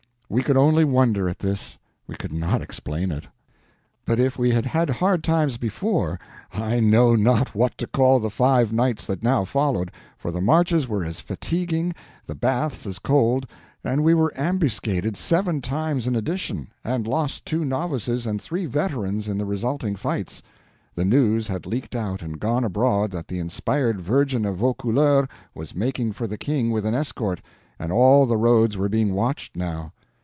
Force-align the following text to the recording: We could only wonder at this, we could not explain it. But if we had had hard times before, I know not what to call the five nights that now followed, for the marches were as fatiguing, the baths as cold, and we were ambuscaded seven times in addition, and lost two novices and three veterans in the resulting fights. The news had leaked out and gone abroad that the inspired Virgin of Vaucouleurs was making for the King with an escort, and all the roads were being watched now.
We 0.33 0.43
could 0.43 0.55
only 0.55 0.85
wonder 0.85 1.27
at 1.27 1.39
this, 1.39 1.77
we 2.07 2.15
could 2.15 2.31
not 2.31 2.61
explain 2.61 3.11
it. 3.11 3.25
But 4.05 4.17
if 4.17 4.39
we 4.39 4.51
had 4.51 4.63
had 4.65 4.89
hard 4.89 5.25
times 5.25 5.57
before, 5.57 6.19
I 6.53 6.79
know 6.79 7.15
not 7.17 7.53
what 7.53 7.77
to 7.79 7.85
call 7.85 8.21
the 8.21 8.29
five 8.29 8.71
nights 8.71 9.05
that 9.07 9.23
now 9.23 9.43
followed, 9.43 9.91
for 10.17 10.31
the 10.31 10.39
marches 10.39 10.87
were 10.87 11.03
as 11.03 11.19
fatiguing, 11.19 11.93
the 12.25 12.33
baths 12.33 12.85
as 12.87 12.97
cold, 12.97 13.45
and 13.83 14.05
we 14.05 14.13
were 14.13 14.31
ambuscaded 14.37 15.17
seven 15.17 15.59
times 15.59 16.07
in 16.07 16.15
addition, 16.15 16.69
and 16.81 17.05
lost 17.07 17.45
two 17.45 17.65
novices 17.65 18.25
and 18.25 18.41
three 18.41 18.65
veterans 18.65 19.27
in 19.27 19.37
the 19.37 19.43
resulting 19.45 19.97
fights. 19.97 20.41
The 20.95 21.03
news 21.03 21.47
had 21.49 21.65
leaked 21.65 21.93
out 21.93 22.21
and 22.21 22.39
gone 22.39 22.63
abroad 22.63 23.11
that 23.11 23.27
the 23.27 23.39
inspired 23.39 23.99
Virgin 23.99 24.45
of 24.45 24.55
Vaucouleurs 24.55 25.27
was 25.53 25.75
making 25.75 26.13
for 26.13 26.25
the 26.25 26.37
King 26.37 26.71
with 26.71 26.85
an 26.85 26.95
escort, 26.95 27.41
and 27.77 27.91
all 27.91 28.25
the 28.25 28.37
roads 28.37 28.77
were 28.77 28.87
being 28.87 29.13
watched 29.13 29.57
now. 29.57 29.91